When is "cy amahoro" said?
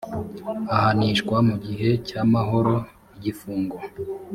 2.07-2.73